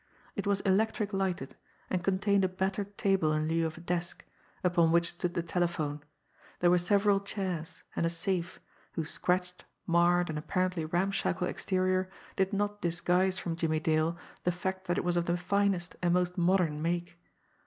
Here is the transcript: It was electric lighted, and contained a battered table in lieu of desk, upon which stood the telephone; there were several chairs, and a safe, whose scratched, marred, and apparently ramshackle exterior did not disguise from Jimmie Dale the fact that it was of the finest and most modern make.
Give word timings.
It 0.35 0.47
was 0.47 0.61
electric 0.61 1.13
lighted, 1.13 1.55
and 1.87 2.03
contained 2.03 2.43
a 2.43 2.47
battered 2.47 2.97
table 2.97 3.31
in 3.33 3.47
lieu 3.47 3.67
of 3.67 3.85
desk, 3.85 4.25
upon 4.63 4.91
which 4.91 5.09
stood 5.09 5.35
the 5.35 5.43
telephone; 5.43 6.01
there 6.59 6.71
were 6.71 6.79
several 6.79 7.19
chairs, 7.19 7.83
and 7.95 8.03
a 8.03 8.09
safe, 8.09 8.59
whose 8.93 9.11
scratched, 9.11 9.63
marred, 9.85 10.29
and 10.31 10.39
apparently 10.39 10.85
ramshackle 10.85 11.45
exterior 11.45 12.09
did 12.35 12.51
not 12.51 12.81
disguise 12.81 13.37
from 13.37 13.55
Jimmie 13.55 13.79
Dale 13.79 14.17
the 14.43 14.51
fact 14.51 14.87
that 14.87 14.97
it 14.97 15.03
was 15.03 15.17
of 15.17 15.27
the 15.27 15.37
finest 15.37 15.95
and 16.01 16.15
most 16.15 16.35
modern 16.35 16.81
make. 16.81 17.19